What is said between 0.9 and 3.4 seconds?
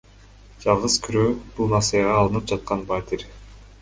күрөө— бул насыяга алынып жаткан батир.